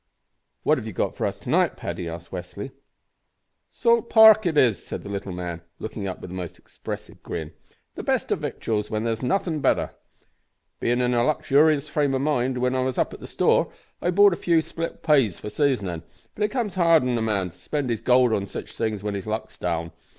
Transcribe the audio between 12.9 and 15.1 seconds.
up at the store, I bought a few split